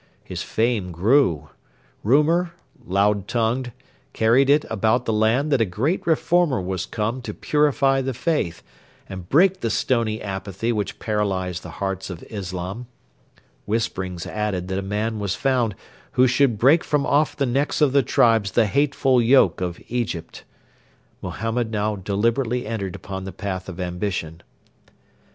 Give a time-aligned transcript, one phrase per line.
[0.23, 1.49] His fame grew.
[2.03, 2.53] Rumour,
[2.83, 3.71] loud tongued,
[4.13, 8.63] carried it about the land that a great Reformer was come to purify the faith
[9.07, 12.87] and break the stony apathy which paralysed the hearts of Islam.
[13.67, 15.75] Whisperings added that a man was found
[16.13, 20.43] who should break from off the necks of the tribes the hateful yoke of Egypt.
[21.21, 24.41] Mohammed now deliberately entered upon the path of ambition.